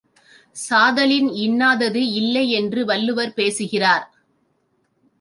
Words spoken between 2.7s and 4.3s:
வள்ளுவர் பேசுகிறார்.